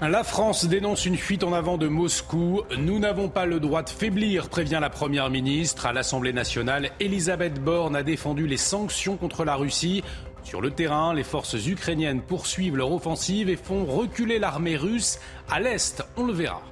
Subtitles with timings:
[0.00, 2.62] La France dénonce une fuite en avant de Moscou.
[2.78, 5.86] Nous n'avons pas le droit de faiblir, prévient la Première ministre.
[5.86, 10.04] À l'Assemblée nationale, Elisabeth Borne a défendu les sanctions contre la Russie.
[10.44, 15.18] Sur le terrain, les forces ukrainiennes poursuivent leur offensive et font reculer l'armée russe.
[15.50, 16.62] À l'Est, on le verra.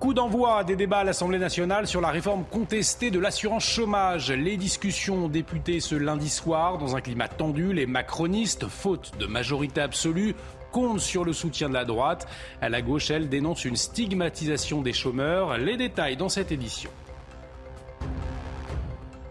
[0.00, 4.32] Coup d'envoi des débats à l'Assemblée nationale sur la réforme contestée de l'assurance chômage.
[4.32, 7.72] Les discussions ont débuté ce lundi soir dans un climat tendu.
[7.72, 10.34] Les macronistes, faute de majorité absolue,
[10.70, 12.28] comptent sur le soutien de la droite.
[12.60, 15.58] À la gauche, elle dénonce une stigmatisation des chômeurs.
[15.58, 16.90] Les détails dans cette édition.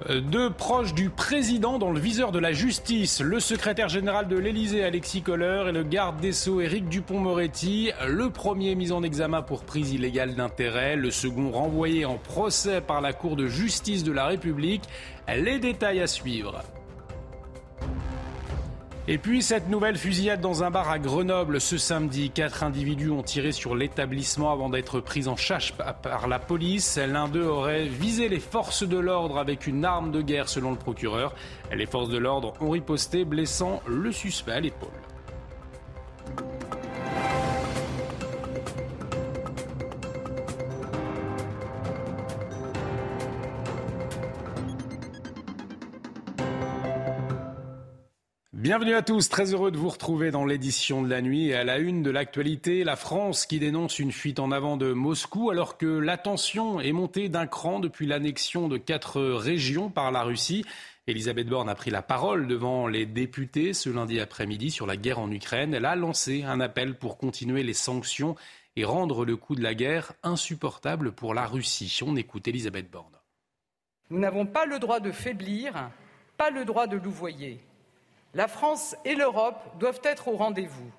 [0.07, 4.83] Deux proches du président dans le viseur de la justice, le secrétaire général de l'Élysée
[4.83, 7.91] Alexis Kohler et le garde des Sceaux Éric Dupont-Moretti.
[8.07, 13.01] Le premier mis en examen pour prise illégale d'intérêt, le second renvoyé en procès par
[13.01, 14.83] la Cour de justice de la République.
[15.27, 16.63] Les détails à suivre.
[19.11, 22.29] Et puis cette nouvelle fusillade dans un bar à Grenoble ce samedi.
[22.29, 25.71] Quatre individus ont tiré sur l'établissement avant d'être pris en chasse
[26.03, 26.95] par la police.
[26.97, 30.77] L'un d'eux aurait visé les forces de l'ordre avec une arme de guerre selon le
[30.77, 31.33] procureur.
[31.73, 34.89] Les forces de l'ordre ont riposté, blessant le suspect à l'épaule.
[48.69, 51.63] Bienvenue à tous, très heureux de vous retrouver dans l'édition de la nuit et à
[51.63, 55.75] la une de l'actualité, la France qui dénonce une fuite en avant de Moscou alors
[55.75, 60.65] que la tension est montée d'un cran depuis l'annexion de quatre régions par la Russie.
[61.08, 65.17] Elisabeth Borne a pris la parole devant les députés ce lundi après-midi sur la guerre
[65.17, 65.73] en Ukraine.
[65.73, 68.35] Elle a lancé un appel pour continuer les sanctions
[68.75, 72.02] et rendre le coût de la guerre insupportable pour la Russie.
[72.05, 73.17] On écoute Elisabeth Borne.
[74.11, 75.89] Nous n'avons pas le droit de faiblir,
[76.37, 77.61] pas le droit de louvoyer.
[78.35, 80.91] La France et l'Europe doivent être au rendez-vous.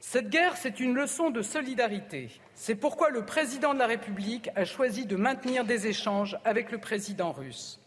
[0.00, 2.30] Cette guerre, c'est une leçon de solidarité.
[2.54, 6.78] C'est pourquoi le président de la République a choisi de maintenir des échanges avec le
[6.78, 7.78] président russe.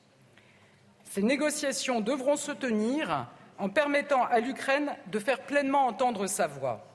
[1.05, 3.27] Ces négociations devront se tenir
[3.57, 6.85] en permettant à l'Ukraine de faire pleinement entendre sa voix.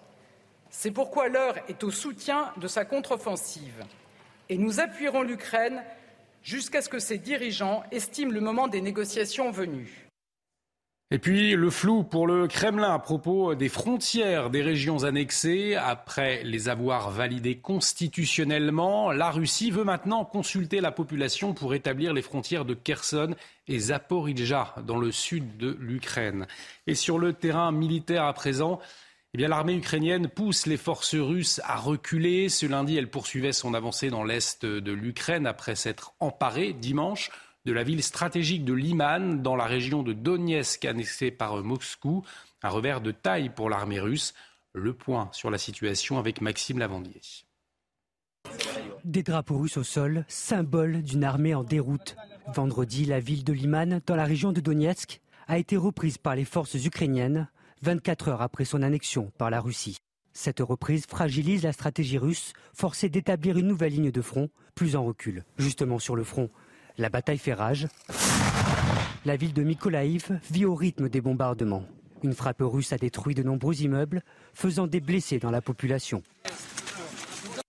[0.70, 3.84] C'est pourquoi l'heure est au soutien de sa contre-offensive.
[4.48, 5.82] Et nous appuierons l'Ukraine
[6.42, 10.06] jusqu'à ce que ses dirigeants estiment le moment des négociations venu.
[11.12, 15.77] Et puis le flou pour le Kremlin à propos des frontières des régions annexées.
[15.77, 22.22] Après les avoir validées constitutionnellement, la Russie veut maintenant consulter la population pour établir les
[22.22, 23.37] frontières de Kherson
[23.69, 26.49] et Zaporizhzhia dans le sud de l'Ukraine.
[26.89, 28.81] Et sur le terrain militaire à présent,
[29.33, 32.49] eh bien, l'armée ukrainienne pousse les forces russes à reculer.
[32.49, 37.31] Ce lundi, elle poursuivait son avancée dans l'est de l'Ukraine après s'être emparée dimanche
[37.66, 42.25] de la ville stratégique de Liman, dans la région de Donetsk, annexée par Moscou.
[42.62, 44.34] Un revers de taille pour l'armée russe.
[44.72, 47.21] Le point sur la situation avec Maxime Lavandier.
[49.04, 52.16] Des drapeaux russes au sol, symbole d'une armée en déroute.
[52.54, 56.44] Vendredi, la ville de Liman, dans la région de Donetsk, a été reprise par les
[56.44, 57.48] forces ukrainiennes
[57.83, 59.97] 24 heures après son annexion par la Russie.
[60.33, 65.03] Cette reprise fragilise la stratégie russe, forcée d'établir une nouvelle ligne de front, plus en
[65.03, 65.44] recul.
[65.56, 66.50] Justement sur le front,
[66.99, 67.87] la bataille fait rage.
[69.25, 71.84] La ville de Mykolaïv vit au rythme des bombardements.
[72.23, 74.23] Une frappe russe a détruit de nombreux immeubles,
[74.55, 76.23] faisant des blessés dans la population.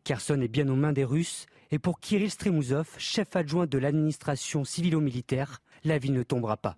[0.04, 4.64] Kherson est bien aux mains des Russes, et pour Kirill Stremouzov, chef adjoint de l'administration
[4.64, 6.78] civilo-militaire, la ville ne tombera pas.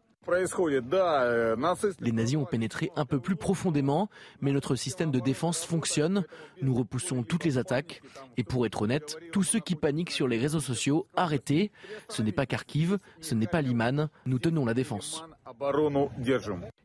[2.00, 4.09] Les nazis ont pénétré un peu plus profondément,
[4.42, 6.25] mais notre système de défense fonctionne.
[6.62, 8.01] Nous repoussons toutes les attaques.
[8.38, 11.71] Et pour être honnête, tous ceux qui paniquent sur les réseaux sociaux, arrêtez.
[12.09, 14.09] Ce n'est pas Kharkiv, ce n'est pas Liman.
[14.25, 15.24] Nous tenons la défense.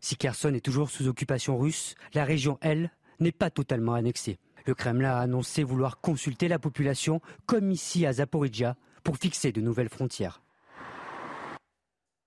[0.00, 2.90] Si Kherson est toujours sous occupation russe, la région, elle,
[3.20, 4.38] n'est pas totalement annexée.
[4.66, 9.60] Le Kremlin a annoncé vouloir consulter la population, comme ici à Zaporizhia, pour fixer de
[9.60, 10.43] nouvelles frontières.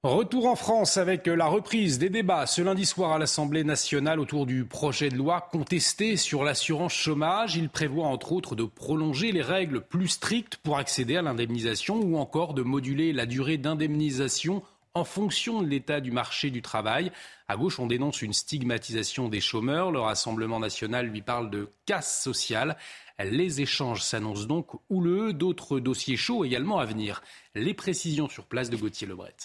[0.07, 4.45] Retour en France avec la reprise des débats ce lundi soir à l'Assemblée nationale autour
[4.45, 7.57] du projet de loi contesté sur l'assurance chômage.
[7.57, 12.15] Il prévoit entre autres de prolonger les règles plus strictes pour accéder à l'indemnisation ou
[12.15, 14.63] encore de moduler la durée d'indemnisation
[14.94, 17.12] en fonction de l'état du marché du travail.
[17.50, 19.92] À gauche, on dénonce une stigmatisation des chômeurs.
[19.92, 22.77] Le Rassemblement national lui parle de casse sociale.
[23.19, 25.33] Les échanges s'annoncent donc houleux.
[25.33, 27.21] D'autres dossiers chauds également à venir.
[27.56, 29.36] Les précisions sur place de Gauthier Lebret.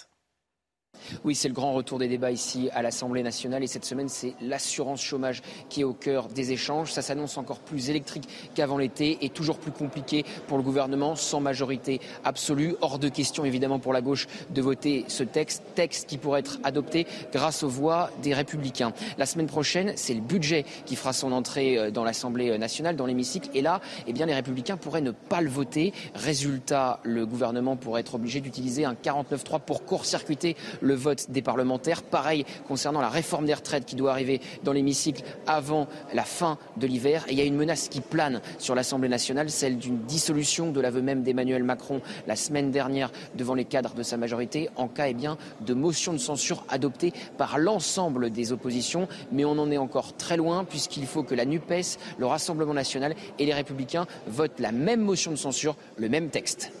[1.23, 4.33] Oui, c'est le grand retour des débats ici à l'Assemblée nationale et cette semaine, c'est
[4.41, 6.91] l'assurance chômage qui est au cœur des échanges.
[6.91, 11.39] Ça s'annonce encore plus électrique qu'avant l'été et toujours plus compliqué pour le gouvernement sans
[11.39, 12.75] majorité absolue.
[12.81, 16.59] Hors de question, évidemment, pour la gauche de voter ce texte, texte qui pourrait être
[16.63, 18.93] adopté grâce aux voix des républicains.
[19.17, 23.05] La semaine prochaine, c'est le budget qui fera son entrée euh, dans l'Assemblée nationale, dans
[23.05, 23.49] l'hémicycle.
[23.53, 25.93] Et là, eh bien, les républicains pourraient ne pas le voter.
[26.15, 32.03] Résultat, le gouvernement pourrait être obligé d'utiliser un 49-3 pour court-circuiter le vote des parlementaires.
[32.03, 36.87] Pareil concernant la réforme des retraites qui doit arriver dans l'hémicycle avant la fin de
[36.87, 37.25] l'hiver.
[37.27, 40.81] Et il y a une menace qui plane sur l'Assemblée nationale, celle d'une dissolution de
[40.81, 45.07] l'aveu même d'Emmanuel Macron la semaine dernière devant les cadres de sa majorité en cas
[45.07, 49.07] eh bien, de motion de censure adoptée par l'ensemble des oppositions.
[49.31, 53.15] Mais on en est encore très loin puisqu'il faut que la NUPES, le Rassemblement national
[53.39, 56.71] et les Républicains votent la même motion de censure, le même texte.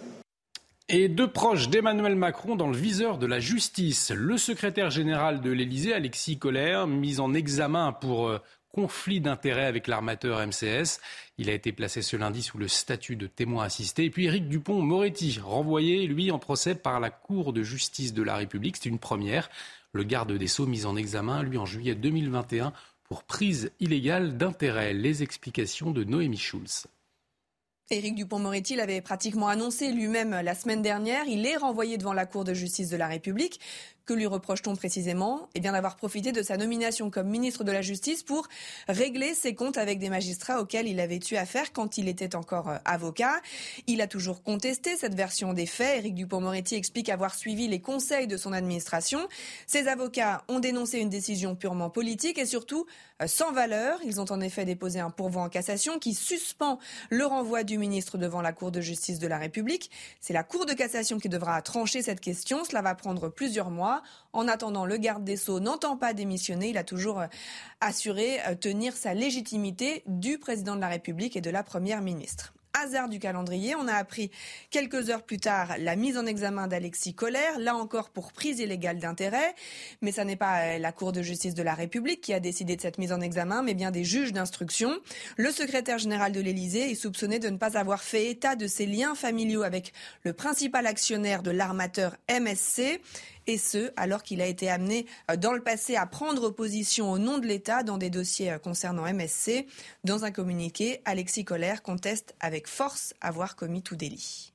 [0.89, 4.11] Et deux proches d'Emmanuel Macron dans le viseur de la justice.
[4.11, 8.39] Le secrétaire général de l'Élysée, Alexis Collère, mis en examen pour euh,
[8.73, 10.99] conflit d'intérêts avec l'armateur MCS.
[11.37, 14.03] Il a été placé ce lundi sous le statut de témoin assisté.
[14.03, 18.35] Et puis Éric Dupont-Moretti, renvoyé, lui, en procès par la Cour de justice de la
[18.35, 18.75] République.
[18.75, 19.49] C'est une première.
[19.93, 22.73] Le garde des Sceaux mis en examen, lui, en juillet 2021
[23.05, 24.93] pour prise illégale d'intérêts.
[24.93, 26.87] Les explications de Noémie Schulz.
[27.89, 31.25] Éric Dupont-Moretti l'avait pratiquement annoncé lui-même la semaine dernière.
[31.27, 33.59] Il est renvoyé devant la Cour de justice de la République.
[34.05, 35.47] Que lui reproche-t-on précisément?
[35.55, 38.49] Eh bien d'avoir profité de sa nomination comme ministre de la Justice pour
[38.89, 42.67] régler ses comptes avec des magistrats auxquels il avait eu affaire quand il était encore
[42.67, 43.39] euh, avocat.
[43.87, 45.99] Il a toujours contesté cette version des faits.
[45.99, 49.25] Éric Dupont-Moretti explique avoir suivi les conseils de son administration.
[49.67, 52.85] Ses avocats ont dénoncé une décision purement politique et surtout
[53.21, 53.99] euh, sans valeur.
[54.03, 56.77] Ils ont en effet déposé un pourvoi en cassation qui suspend
[57.09, 59.89] le renvoi du ministre devant la Cour de justice de la République.
[60.19, 62.65] C'est la Cour de cassation qui devra trancher cette question.
[62.65, 63.92] Cela va prendre plusieurs mois.
[64.31, 66.69] En attendant, le garde des Sceaux n'entend pas démissionner.
[66.69, 67.27] Il a toujours euh,
[67.81, 72.53] assuré euh, tenir sa légitimité du président de la République et de la première ministre
[72.73, 73.75] hasard du calendrier.
[73.75, 74.31] On a appris
[74.69, 78.99] quelques heures plus tard la mise en examen d'Alexis Collère, là encore pour prise illégale
[78.99, 79.55] d'intérêt.
[80.01, 82.75] Mais ce n'est pas euh, la Cour de justice de la République qui a décidé
[82.75, 84.99] de cette mise en examen, mais bien des juges d'instruction.
[85.37, 88.85] Le secrétaire général de l'Élysée est soupçonné de ne pas avoir fait état de ses
[88.85, 89.93] liens familiaux avec
[90.23, 92.99] le principal actionnaire de l'armateur MSC
[93.47, 97.17] et ce, alors qu'il a été amené euh, dans le passé à prendre position au
[97.17, 99.65] nom de l'État dans des dossiers euh, concernant MSC.
[100.03, 104.53] Dans un communiqué, Alexis Collère conteste avec force avoir commis tout délit.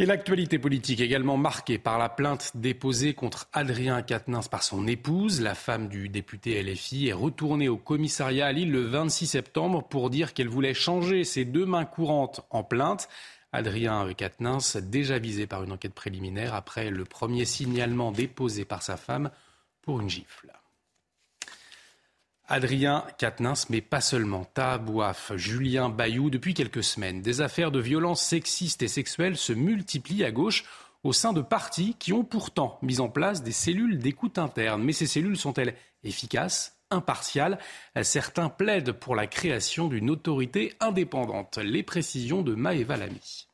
[0.00, 5.42] Et l'actualité politique également marquée par la plainte déposée contre Adrien Quatennens par son épouse.
[5.42, 10.08] La femme du député LFI est retournée au commissariat à Lille le 26 septembre pour
[10.08, 13.10] dire qu'elle voulait changer ses deux mains courantes en plainte.
[13.52, 18.96] Adrien Quatennens, déjà visé par une enquête préliminaire après le premier signalement déposé par sa
[18.96, 19.30] femme
[19.82, 20.52] pour une gifle.
[22.46, 24.44] Adrien Quatennens, mais pas seulement.
[24.44, 30.24] Tabouaf, Julien Bayou, depuis quelques semaines, des affaires de violences sexistes et sexuelles se multiplient
[30.24, 30.64] à gauche
[31.04, 34.82] au sein de partis qui ont pourtant mis en place des cellules d'écoute interne.
[34.82, 36.79] Mais ces cellules sont-elles efficaces?
[36.90, 37.58] Impartiales
[38.02, 41.58] Certains plaident pour la création d'une autorité indépendante.
[41.58, 43.49] Les précisions de Maëva Lamy.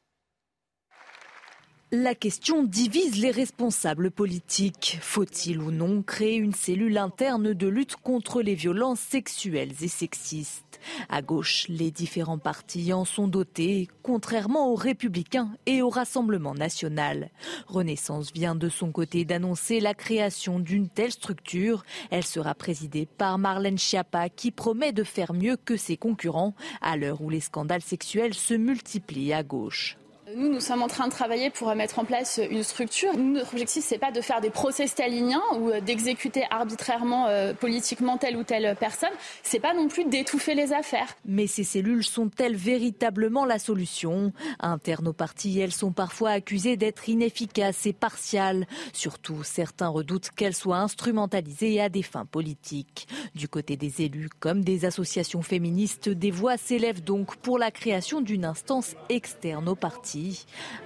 [1.99, 4.99] La question divise les responsables politiques.
[5.01, 10.79] Faut-il ou non créer une cellule interne de lutte contre les violences sexuelles et sexistes?
[11.09, 17.31] À gauche, les différents partis en sont dotés, contrairement aux républicains et au Rassemblement national.
[17.67, 21.83] Renaissance vient de son côté d'annoncer la création d'une telle structure.
[22.11, 26.99] Elle sera présidée par Marlène Schiappa qui promet de faire mieux que ses concurrents à
[26.99, 29.97] l'heure où les scandales sexuels se multiplient à gauche.
[30.39, 33.17] Nous, nous sommes en train de travailler pour mettre en place une structure.
[33.17, 38.37] notre objectif, c'est pas de faire des procès staliniens ou d'exécuter arbitrairement, euh, politiquement telle
[38.37, 39.09] ou telle personne.
[39.43, 41.17] C'est pas non plus d'étouffer les affaires.
[41.25, 44.35] Mais ces cellules sont-elles véritablement la solution?
[44.61, 48.67] Internes au parti, elles sont parfois accusées d'être inefficaces et partiales.
[48.93, 53.09] Surtout, certains redoutent qu'elles soient instrumentalisées à des fins politiques.
[53.35, 58.21] Du côté des élus comme des associations féministes, des voix s'élèvent donc pour la création
[58.21, 60.26] d'une instance externe au parti.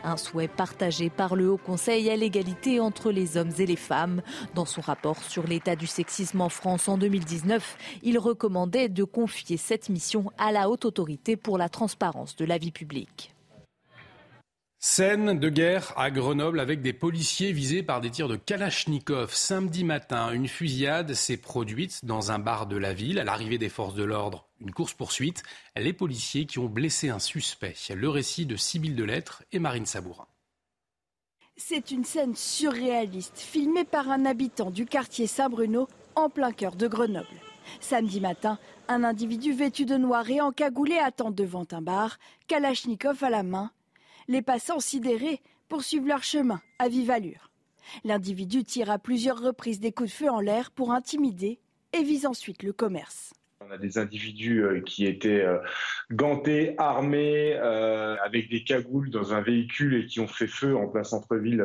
[0.05, 4.23] Un souhait partagé par le Haut Conseil à l'égalité entre les hommes et les femmes.
[4.55, 9.57] Dans son rapport sur l'état du sexisme en France en 2019, il recommandait de confier
[9.57, 13.35] cette mission à la Haute Autorité pour la transparence de la vie publique.
[14.83, 19.35] Scène de guerre à Grenoble avec des policiers visés par des tirs de Kalachnikov.
[19.35, 23.19] Samedi matin, une fusillade s'est produite dans un bar de la ville.
[23.19, 25.43] À l'arrivée des forces de l'ordre, une course-poursuite.
[25.77, 27.75] Les policiers qui ont blessé un suspect.
[27.95, 30.29] Le récit de Sybille Delettre et Marine Sabourin.
[31.59, 36.89] C'est une scène surréaliste, filmée par un habitant du quartier Saint-Bruno, en plein cœur de
[36.89, 37.27] Grenoble.
[37.81, 38.59] Samedi matin,
[38.89, 42.19] un individu vêtu de noir et encagoulé attend devant un bar,
[42.49, 43.71] Kalachnikov à la main,
[44.29, 47.51] les passants sidérés poursuivent leur chemin à vive allure.
[48.05, 51.59] L'individu tire à plusieurs reprises des coups de feu en l'air pour intimider
[51.93, 53.33] et vise ensuite le commerce.
[53.67, 55.59] On a des individus euh, qui étaient euh,
[56.11, 60.89] gantés, armés, euh, avec des cagoules dans un véhicule et qui ont fait feu en
[60.89, 61.65] plein centre-ville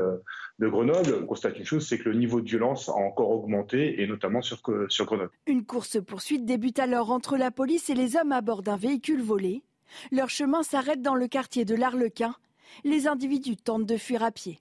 [0.60, 1.20] de Grenoble.
[1.24, 4.42] On constate une chose, c'est que le niveau de violence a encore augmenté, et notamment
[4.42, 4.60] sur,
[4.90, 5.32] sur Grenoble.
[5.48, 9.64] Une course-poursuite débute alors entre la police et les hommes à bord d'un véhicule volé.
[10.12, 12.36] Leur chemin s'arrête dans le quartier de l'Arlequin,
[12.84, 14.60] les individus tentent de fuir à pied.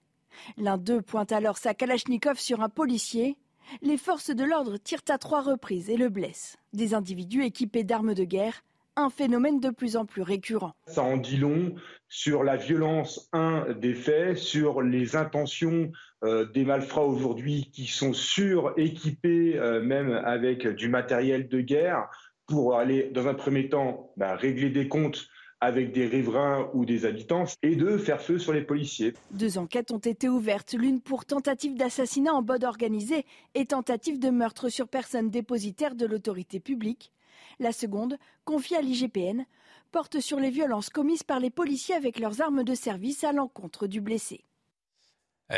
[0.57, 3.37] L'un d'eux pointe alors sa Kalachnikov sur un policier.
[3.83, 6.57] Les forces de l'ordre tirent à trois reprises et le blessent.
[6.73, 8.63] Des individus équipés d'armes de guerre,
[8.97, 10.75] un phénomène de plus en plus récurrent.
[10.87, 11.75] Ça en dit long
[12.09, 15.91] sur la violence, un, des faits, sur les intentions
[16.23, 22.09] euh, des malfrats aujourd'hui qui sont suréquipés, euh, même avec du matériel de guerre,
[22.47, 25.29] pour aller, dans un premier temps, bah, régler des comptes
[25.61, 29.15] avec des riverains ou des habitants et de faire feu sur les policiers.
[29.31, 34.31] Deux enquêtes ont été ouvertes, l'une pour tentative d'assassinat en bode organisé et tentative de
[34.31, 37.13] meurtre sur personne dépositaire de l'autorité publique.
[37.61, 39.45] La seconde, confiée à l'IGPN,
[39.93, 43.87] porte sur les violences commises par les policiers avec leurs armes de service à l'encontre
[43.87, 44.45] du blessé.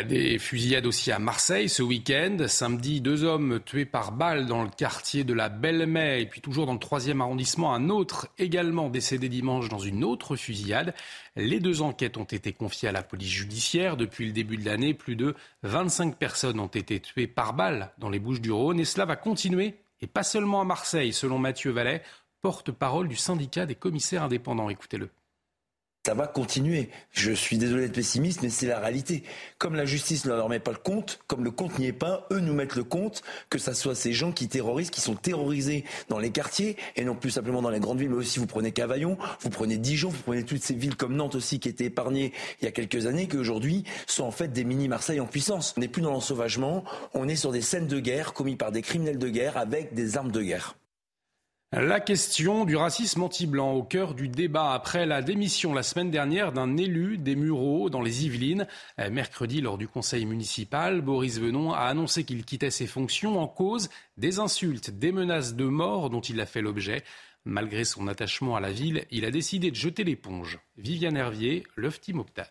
[0.02, 2.36] Des fusillades aussi à Marseille ce week-end.
[2.48, 6.22] Samedi, deux hommes tués par balle dans le quartier de la Belle-Mai.
[6.22, 10.36] Et puis toujours dans le troisième arrondissement, un autre également décédé dimanche dans une autre
[10.36, 10.94] fusillade.
[11.36, 13.96] Les deux enquêtes ont été confiées à la police judiciaire.
[13.96, 18.10] Depuis le début de l'année, plus de 25 personnes ont été tuées par balle dans
[18.10, 18.80] les Bouches du Rhône.
[18.80, 22.02] Et cela va continuer, et pas seulement à Marseille, selon Mathieu Vallet,
[22.42, 24.68] porte-parole du syndicat des commissaires indépendants.
[24.68, 25.10] Écoutez-le
[26.06, 26.88] ça va continuer.
[27.10, 29.24] Je suis désolé d'être pessimiste, mais c'est la réalité.
[29.58, 32.28] Comme la justice ne leur met pas le compte, comme le compte n'y est pas,
[32.30, 35.84] eux nous mettent le compte, que ce soit ces gens qui terrorisent, qui sont terrorisés
[36.08, 38.70] dans les quartiers, et non plus simplement dans les grandes villes, mais aussi vous prenez
[38.70, 42.32] Cavaillon, vous prenez Dijon, vous prenez toutes ces villes comme Nantes aussi qui étaient épargnées
[42.62, 45.74] il y a quelques années, qui aujourd'hui sont en fait des mini-Marseille en puissance.
[45.76, 46.84] On n'est plus dans l'ensauvagement,
[47.14, 50.16] on est sur des scènes de guerre commises par des criminels de guerre avec des
[50.16, 50.76] armes de guerre.
[51.72, 56.52] La question du racisme anti-blanc au cœur du débat après la démission la semaine dernière
[56.52, 58.68] d'un élu des Mureaux dans les Yvelines.
[59.00, 63.48] Euh, mercredi, lors du conseil municipal, Boris Venon a annoncé qu'il quittait ses fonctions en
[63.48, 67.02] cause des insultes, des menaces de mort dont il a fait l'objet.
[67.44, 70.60] Malgré son attachement à la ville, il a décidé de jeter l'éponge.
[70.76, 72.46] Viviane Hervier, Lofty Mokhtar.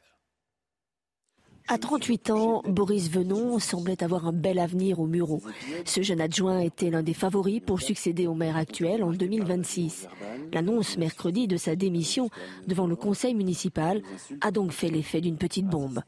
[1.68, 5.42] À 38 ans, Boris Venon semblait avoir un bel avenir au Mureau.
[5.84, 10.08] Ce jeune adjoint était l'un des favoris pour succéder au maire actuel en 2026.
[10.54, 12.30] L'annonce mercredi de sa démission
[12.68, 14.04] devant le conseil municipal
[14.42, 16.02] a donc fait l'effet d'une petite bombe.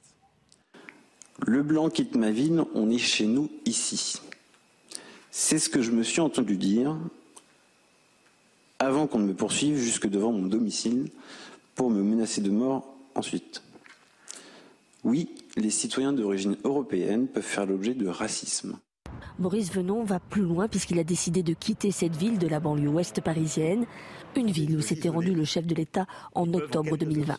[1.47, 4.21] Le blanc quitte ma ville, on est chez nous ici.
[5.31, 6.95] C'est ce que je me suis entendu dire
[8.77, 11.09] avant qu'on ne me poursuive jusque devant mon domicile
[11.73, 12.85] pour me menacer de mort
[13.15, 13.63] ensuite.
[15.07, 18.77] Oui, les citoyens d'origine européenne peuvent faire l'objet de racisme.
[19.39, 22.89] Boris Venon va plus loin puisqu'il a décidé de quitter cette ville de la banlieue
[22.89, 23.85] ouest parisienne
[24.37, 26.05] une ville où s'était rendu le chef de l'État
[26.35, 27.37] en octobre 2020.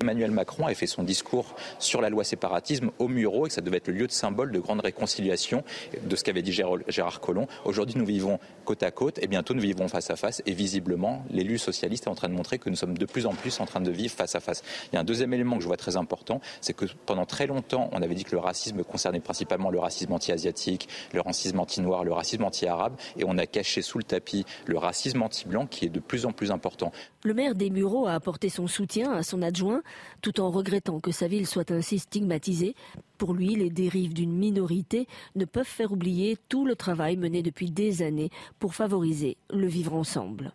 [0.00, 3.60] Emmanuel Macron a fait son discours sur la loi séparatisme au Muro et que ça
[3.60, 5.62] devait être le lieu de symbole de grande réconciliation
[6.02, 7.46] de ce qu'avait dit Gérard Collomb.
[7.64, 11.24] Aujourd'hui, nous vivons côte à côte et bientôt nous vivrons face à face et visiblement,
[11.30, 13.66] l'élu socialiste est en train de montrer que nous sommes de plus en plus en
[13.66, 14.62] train de vivre face à face.
[14.90, 17.46] Il y a un deuxième élément que je vois très important, c'est que pendant très
[17.46, 22.04] longtemps, on avait dit que le racisme concernait principalement le racisme anti-asiatique, le racisme anti-noir,
[22.04, 25.90] le racisme anti-arabe et on a caché sous le tapis le racisme anti-blanc qui est
[25.90, 26.92] de plus en plus important.
[27.24, 29.82] Le maire des Mureaux a apporté son soutien à son adjoint,
[30.22, 32.74] tout en regrettant que sa ville soit ainsi stigmatisée.
[33.18, 35.06] Pour lui, les dérives d'une minorité
[35.36, 39.94] ne peuvent faire oublier tout le travail mené depuis des années pour favoriser le vivre
[39.94, 40.52] ensemble.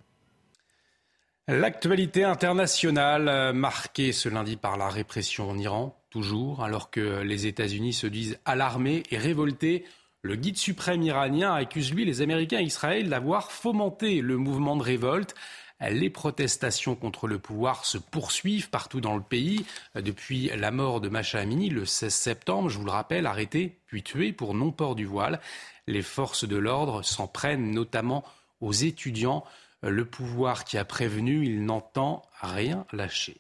[1.49, 7.47] L'actualité internationale euh, marquée ce lundi par la répression en Iran, toujours, alors que les
[7.47, 9.85] États-Unis se disent alarmés et révoltés
[10.23, 14.83] le guide suprême iranien accuse lui les Américains et Israël d'avoir fomenté le mouvement de
[14.83, 15.35] révolte.
[15.79, 19.63] Les protestations contre le pouvoir se poursuivent partout dans le pays
[19.95, 24.01] depuis la mort de Macha Amini le 16 septembre, je vous le rappelle, arrêté puis
[24.01, 25.39] tué pour non-port du voile.
[25.85, 28.23] Les forces de l'ordre s'en prennent notamment
[28.59, 29.43] aux étudiants.
[29.83, 33.37] Le pouvoir qui a prévenu, il n'entend rien lâcher.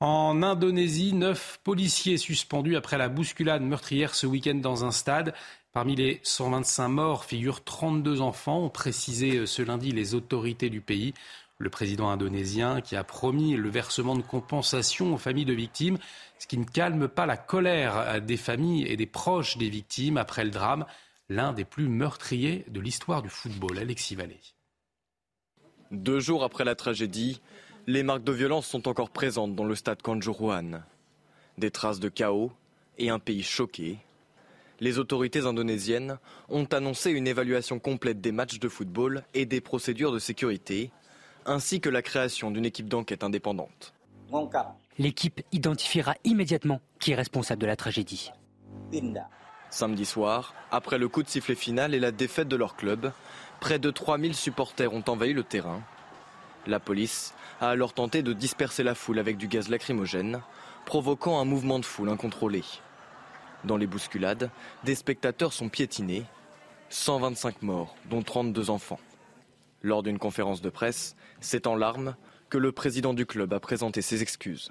[0.00, 5.34] En Indonésie, neuf policiers suspendus après la bousculade meurtrière ce week-end dans un stade.
[5.72, 11.14] Parmi les 125 morts figurent 32 enfants, ont précisé ce lundi les autorités du pays.
[11.58, 15.98] Le président indonésien qui a promis le versement de compensation aux familles de victimes,
[16.38, 20.44] ce qui ne calme pas la colère des familles et des proches des victimes après
[20.44, 20.86] le drame,
[21.28, 23.76] l'un des plus meurtriers de l'histoire du football.
[23.80, 24.38] Alexis Vallée.
[25.90, 27.40] Deux jours après la tragédie,
[27.88, 30.82] les marques de violence sont encore présentes dans le stade Kanjuruhan.
[31.56, 32.52] Des traces de chaos
[32.98, 33.96] et un pays choqué.
[34.78, 36.18] Les autorités indonésiennes
[36.50, 40.90] ont annoncé une évaluation complète des matchs de football et des procédures de sécurité,
[41.46, 43.94] ainsi que la création d'une équipe d'enquête indépendante.
[44.98, 48.32] L'équipe identifiera immédiatement qui est responsable de la tragédie.
[49.70, 53.12] Samedi soir, après le coup de sifflet final et la défaite de leur club,
[53.60, 55.82] près de 3000 supporters ont envahi le terrain.
[56.68, 60.42] La police a alors tenté de disperser la foule avec du gaz lacrymogène,
[60.84, 62.62] provoquant un mouvement de foule incontrôlé.
[63.64, 64.50] Dans les bousculades,
[64.84, 66.24] des spectateurs sont piétinés,
[66.90, 69.00] 125 morts, dont 32 enfants.
[69.82, 72.16] Lors d'une conférence de presse, c'est en larmes
[72.50, 74.70] que le président du club a présenté ses excuses.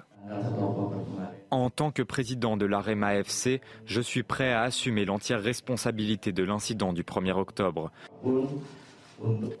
[1.50, 6.44] En tant que président de l'AREMA FC, je suis prêt à assumer l'entière responsabilité de
[6.44, 7.90] l'incident du 1er octobre.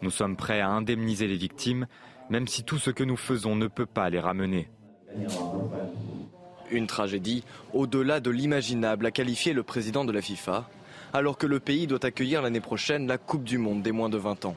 [0.02, 1.88] Nous sommes prêts à indemniser les victimes,
[2.30, 4.68] même si tout ce que nous faisons ne peut pas les ramener.
[6.70, 10.68] Une tragédie au-delà de l'imaginable, a qualifié le président de la FIFA,
[11.12, 14.18] alors que le pays doit accueillir l'année prochaine la Coupe du Monde des moins de
[14.18, 14.56] 20 ans.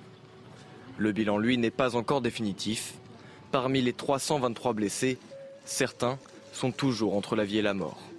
[0.97, 2.95] Le bilan, lui, n'est pas encore définitif.
[3.51, 5.17] Parmi les 323 blessés,
[5.63, 6.19] certains
[6.51, 8.10] sont toujours entre la vie et la mort.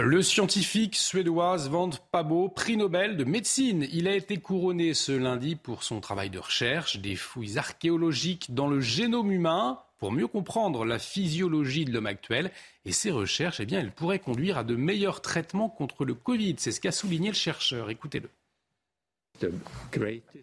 [0.00, 3.84] Le scientifique suédois Svante Pabo, prix Nobel de médecine.
[3.92, 8.68] Il a été couronné ce lundi pour son travail de recherche, des fouilles archéologiques dans
[8.68, 12.52] le génome humain pour mieux comprendre la physiologie de l'homme actuel.
[12.84, 16.54] Et ces recherches, eh bien, elles pourraient conduire à de meilleurs traitements contre le Covid.
[16.58, 17.90] C'est ce qu'a souligné le chercheur.
[17.90, 18.30] Écoutez-le.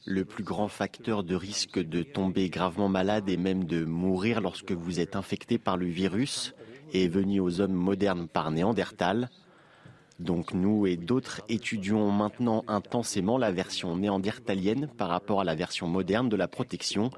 [0.05, 4.73] Le plus grand facteur de risque de tomber gravement malade et même de mourir lorsque
[4.73, 6.53] vous êtes infecté par le virus
[6.93, 9.29] est venu aux hommes modernes par Néandertal.
[10.19, 15.87] Donc nous et d'autres étudions maintenant intensément la version néandertalienne par rapport à la version
[15.87, 17.11] moderne de la protection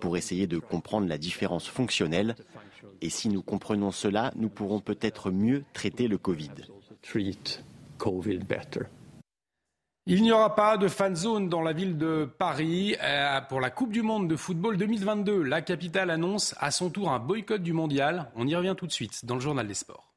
[0.00, 2.36] pour essayer de comprendre la différence fonctionnelle.
[3.00, 6.50] Et si nous comprenons cela, nous pourrons peut-être mieux traiter le Covid.
[10.10, 13.68] Il n'y aura pas de fan zone dans la ville de Paris euh, pour la
[13.68, 15.42] Coupe du Monde de football 2022.
[15.42, 18.30] La capitale annonce à son tour un boycott du mondial.
[18.34, 20.07] On y revient tout de suite dans le journal des sports.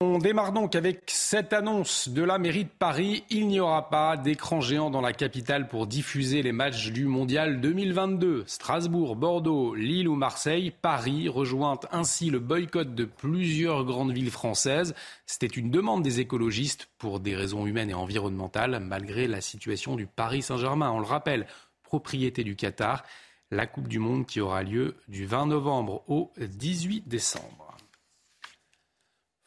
[0.00, 3.24] On démarre donc avec cette annonce de la mairie de Paris.
[3.30, 7.60] Il n'y aura pas d'écran géant dans la capitale pour diffuser les matchs du Mondial
[7.60, 8.44] 2022.
[8.46, 14.94] Strasbourg, Bordeaux, Lille ou Marseille, Paris rejoint ainsi le boycott de plusieurs grandes villes françaises.
[15.26, 20.06] C'était une demande des écologistes pour des raisons humaines et environnementales, malgré la situation du
[20.06, 20.92] Paris Saint-Germain.
[20.92, 21.48] On le rappelle,
[21.82, 23.02] propriété du Qatar.
[23.50, 27.67] La Coupe du Monde qui aura lieu du 20 novembre au 18 décembre.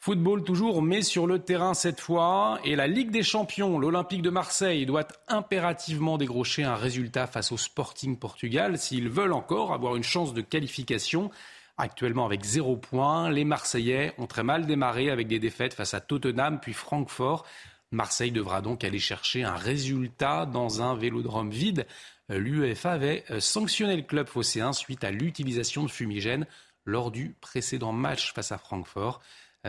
[0.04, 2.58] Football toujours, mais sur le terrain cette fois.
[2.64, 7.56] Et la Ligue des Champions, l'Olympique de Marseille, doit impérativement décrocher un résultat face au
[7.56, 11.30] Sporting Portugal s'ils veulent encore avoir une chance de qualification.
[11.78, 16.00] Actuellement avec zéro point, les Marseillais ont très mal démarré avec des défaites face à
[16.00, 17.46] Tottenham puis Francfort.
[17.92, 21.86] Marseille devra donc aller chercher un résultat dans un vélodrome vide.
[22.28, 26.48] L'UEFA avait sanctionné le club phocéen suite à l'utilisation de fumigènes
[26.86, 29.20] lors du précédent match face à Francfort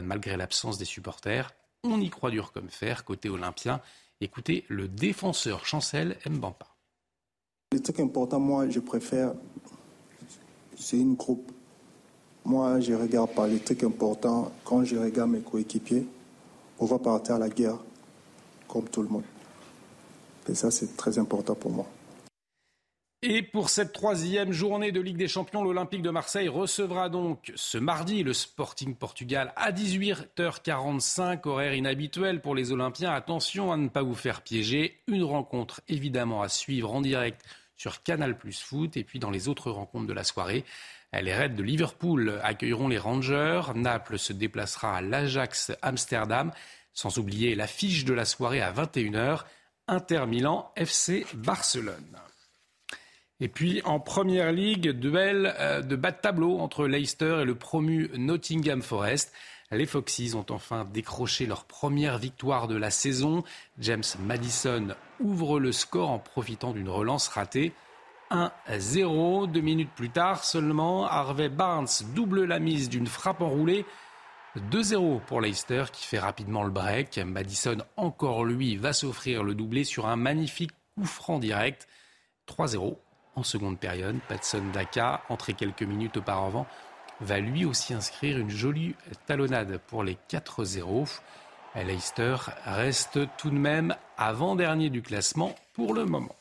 [0.02, 1.52] malgré l'absence des supporters.
[1.84, 3.82] On y croit dur comme fer côté olympien.
[4.22, 6.68] Écoutez le défenseur Chancel Mbampa.
[7.74, 9.34] Le truc important, moi, je préfère,
[10.78, 11.52] c'est une groupe.
[12.46, 14.52] Moi, je regarde pas les trucs importants.
[14.64, 16.06] Quand je regarde mes coéquipiers,
[16.80, 17.78] on va partir à la guerre,
[18.68, 19.24] comme tout le monde.
[20.48, 21.88] Et ça, c'est très important pour moi.
[23.26, 27.78] Et pour cette troisième journée de Ligue des Champions, l'Olympique de Marseille recevra donc ce
[27.78, 33.14] mardi le Sporting Portugal à 18h45, horaire inhabituel pour les Olympiens.
[33.14, 35.00] Attention à ne pas vous faire piéger.
[35.08, 37.42] Une rencontre évidemment à suivre en direct
[37.78, 40.66] sur Canal Plus Foot et puis dans les autres rencontres de la soirée.
[41.14, 43.62] Les Reds de Liverpool accueilleront les Rangers.
[43.74, 46.52] Naples se déplacera à l'Ajax Amsterdam.
[46.92, 49.46] Sans oublier l'affiche de la soirée à 21h.
[49.88, 52.20] Inter Milan FC Barcelone.
[53.44, 57.56] Et puis en première ligue, duel euh, de bas de tableau entre Leicester et le
[57.56, 59.34] promu Nottingham Forest.
[59.70, 63.44] Les Foxes ont enfin décroché leur première victoire de la saison.
[63.80, 67.74] James Madison ouvre le score en profitant d'une relance ratée.
[68.32, 69.52] 1-0.
[69.52, 73.86] Deux minutes plus tard seulement, Harvey Barnes double la mise d'une frappe enroulée.
[74.72, 77.18] 2-0 pour Leicester qui fait rapidement le break.
[77.18, 81.90] Madison, encore lui, va s'offrir le doublé sur un magnifique coup franc direct.
[82.48, 82.96] 3-0
[83.36, 84.18] en seconde période.
[84.28, 86.68] Patson Daka, entré quelques minutes auparavant,
[87.22, 91.20] va lui aussi inscrire une jolie talonnade pour les 4-0.
[91.76, 96.36] Leicester reste tout de même avant-dernier du classement pour le moment.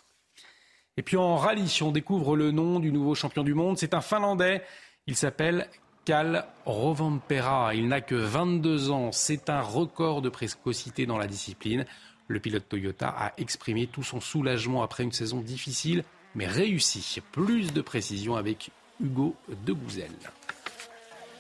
[0.97, 3.79] Et puis en rallye, on découvre le nom du nouveau champion du monde.
[3.79, 4.63] C'est un Finlandais.
[5.07, 5.69] Il s'appelle
[6.05, 7.75] Cal Rovanpera.
[7.75, 9.11] Il n'a que 22 ans.
[9.11, 11.87] C'est un record de précocité dans la discipline.
[12.29, 17.21] Le pilote Toyota a exprimé tout son soulagement après une saison difficile, mais réussie.
[17.33, 20.11] Plus de précision avec Hugo de Gouzel.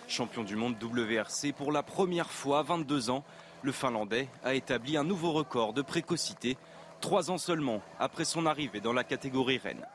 [0.09, 3.24] Champion du monde WRC pour la première fois à 22 ans,
[3.62, 6.57] le Finlandais a établi un nouveau record de précocité,
[7.00, 9.87] trois ans seulement après son arrivée dans la catégorie Rennes.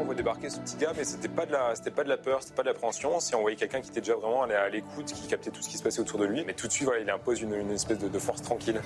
[0.00, 2.16] On voit débarquer ce petit gars, mais c'était pas de la, c'était pas de la
[2.16, 3.18] peur, c'était pas de l'appréhension.
[3.20, 5.76] Si on voyait quelqu'un qui était déjà vraiment à l'écoute, qui captait tout ce qui
[5.76, 7.98] se passait autour de lui, mais tout de suite, voilà, il impose une, une espèce
[7.98, 8.80] de, de force tranquille.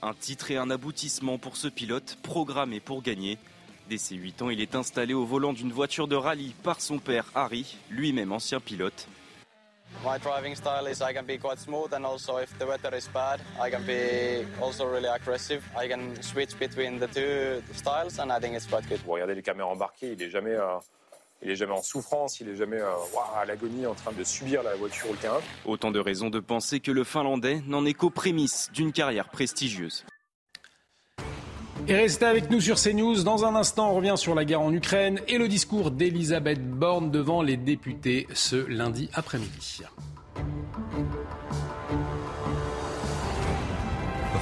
[0.00, 3.36] Un titre et un aboutissement pour ce pilote programmé pour gagner.
[3.88, 6.98] Dès ses 8 ans, il est installé au volant d'une voiture de rallye par son
[6.98, 9.08] père Harry, lui-même ancien pilote.
[10.04, 13.08] My driving style is I can be quite smooth and also if the weather is
[13.14, 15.62] bad, I can be also really aggressive.
[15.74, 19.00] I can switch between the two styles and I think it's quite good.
[19.06, 20.76] Vous regardez les caméras embarquées, il est jamais, euh,
[21.40, 24.22] il est jamais en souffrance, il est jamais euh, ouah, à l'agonie en train de
[24.22, 25.40] subir la voiture ou le terrain.
[25.64, 30.04] Autant de raisons de penser que le Finlandais n'en est qu'aux prémices d'une carrière prestigieuse.
[31.90, 33.22] Et restez avec nous sur CNews.
[33.22, 37.10] Dans un instant, on revient sur la guerre en Ukraine et le discours d'Elisabeth Borne
[37.10, 39.80] devant les députés ce lundi après-midi.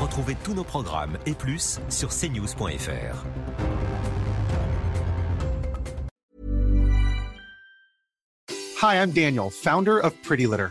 [0.01, 3.25] Retrouvez tous nos programmes et plus sur cnews.fr.
[8.83, 10.71] Hi, I'm Daniel, founder of Pretty Litter.